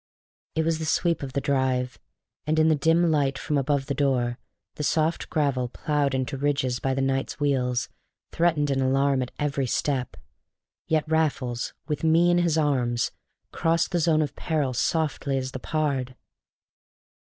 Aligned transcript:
It 0.55 0.65
was 0.65 0.79
the 0.79 0.85
sweep 0.85 1.21
of 1.21 1.33
the 1.33 1.41
drive, 1.41 1.99
and 2.47 2.57
in 2.57 2.69
the 2.69 2.75
dim 2.75 3.11
light 3.11 3.37
from 3.37 3.55
above 3.55 3.85
the 3.85 3.93
door, 3.93 4.39
the 4.73 4.81
soft 4.83 5.29
gravel, 5.29 5.67
ploughed 5.69 6.15
into 6.15 6.37
ridges 6.37 6.79
by 6.79 6.95
the 6.95 7.03
night's 7.03 7.39
wheels, 7.39 7.87
threatened 8.31 8.71
an 8.71 8.81
alarm 8.81 9.21
at 9.21 9.29
every 9.37 9.67
step. 9.67 10.17
Yet 10.87 11.07
Raffles, 11.07 11.75
with 11.87 12.03
me 12.03 12.31
in 12.31 12.39
his 12.39 12.57
arms, 12.57 13.11
crossed 13.51 13.91
the 13.91 13.99
zone 13.99 14.23
of 14.23 14.35
peril 14.35 14.73
softly 14.73 15.37
as 15.37 15.51
the 15.51 15.59
pard. 15.59 16.15